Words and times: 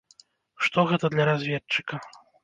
Што 0.67 0.85
гэта 0.91 1.11
для 1.15 1.27
разведчыка? 1.29 2.01